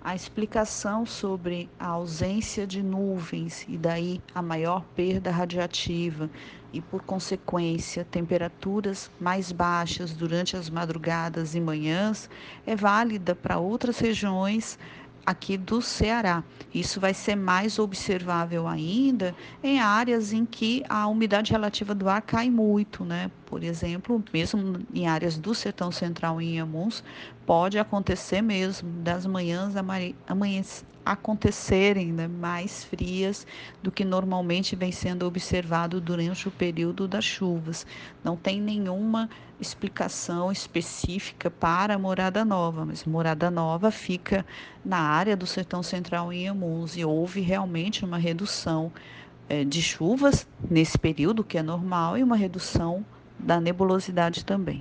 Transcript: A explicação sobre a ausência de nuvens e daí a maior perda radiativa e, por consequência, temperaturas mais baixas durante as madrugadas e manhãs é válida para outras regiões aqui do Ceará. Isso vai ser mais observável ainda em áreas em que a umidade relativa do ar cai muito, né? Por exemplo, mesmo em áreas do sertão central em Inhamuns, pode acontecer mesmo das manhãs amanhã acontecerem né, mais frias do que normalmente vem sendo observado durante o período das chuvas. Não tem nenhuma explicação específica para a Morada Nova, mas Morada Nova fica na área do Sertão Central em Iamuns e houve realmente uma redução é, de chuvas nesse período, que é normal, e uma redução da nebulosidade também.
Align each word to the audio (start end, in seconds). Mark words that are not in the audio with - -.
A 0.00 0.14
explicação 0.14 1.04
sobre 1.04 1.68
a 1.78 1.88
ausência 1.88 2.66
de 2.66 2.82
nuvens 2.82 3.64
e 3.68 3.76
daí 3.76 4.22
a 4.32 4.40
maior 4.40 4.84
perda 4.94 5.30
radiativa 5.30 6.30
e, 6.72 6.80
por 6.80 7.02
consequência, 7.02 8.04
temperaturas 8.04 9.10
mais 9.18 9.50
baixas 9.50 10.12
durante 10.12 10.56
as 10.56 10.70
madrugadas 10.70 11.54
e 11.54 11.60
manhãs 11.60 12.30
é 12.64 12.76
válida 12.76 13.34
para 13.34 13.58
outras 13.58 13.98
regiões 13.98 14.78
aqui 15.24 15.56
do 15.56 15.82
Ceará. 15.82 16.42
Isso 16.74 17.00
vai 17.00 17.14
ser 17.14 17.36
mais 17.36 17.78
observável 17.78 18.66
ainda 18.66 19.34
em 19.62 19.80
áreas 19.80 20.32
em 20.32 20.44
que 20.44 20.82
a 20.88 21.06
umidade 21.06 21.52
relativa 21.52 21.94
do 21.94 22.08
ar 22.08 22.22
cai 22.22 22.50
muito, 22.50 23.04
né? 23.04 23.30
Por 23.46 23.62
exemplo, 23.62 24.22
mesmo 24.32 24.80
em 24.92 25.06
áreas 25.06 25.38
do 25.38 25.54
sertão 25.54 25.90
central 25.90 26.40
em 26.40 26.54
Inhamuns, 26.54 27.02
pode 27.46 27.78
acontecer 27.78 28.42
mesmo 28.42 28.90
das 29.02 29.24
manhãs 29.26 29.74
amanhã 30.26 30.62
acontecerem 31.04 32.12
né, 32.12 32.28
mais 32.28 32.84
frias 32.84 33.46
do 33.82 33.90
que 33.90 34.04
normalmente 34.04 34.76
vem 34.76 34.92
sendo 34.92 35.26
observado 35.26 36.00
durante 36.00 36.46
o 36.46 36.50
período 36.50 37.08
das 37.08 37.24
chuvas. 37.24 37.86
Não 38.22 38.36
tem 38.36 38.60
nenhuma 38.60 39.30
explicação 39.60 40.52
específica 40.52 41.50
para 41.50 41.94
a 41.94 41.98
Morada 41.98 42.44
Nova, 42.44 42.84
mas 42.84 43.04
Morada 43.04 43.50
Nova 43.50 43.90
fica 43.90 44.44
na 44.84 44.98
área 44.98 45.17
do 45.36 45.46
Sertão 45.46 45.82
Central 45.82 46.32
em 46.32 46.44
Iamuns 46.44 46.96
e 46.96 47.04
houve 47.04 47.40
realmente 47.40 48.04
uma 48.04 48.18
redução 48.18 48.92
é, 49.48 49.64
de 49.64 49.82
chuvas 49.82 50.46
nesse 50.70 50.98
período, 50.98 51.42
que 51.42 51.58
é 51.58 51.62
normal, 51.62 52.16
e 52.16 52.22
uma 52.22 52.36
redução 52.36 53.04
da 53.38 53.60
nebulosidade 53.60 54.44
também. 54.44 54.76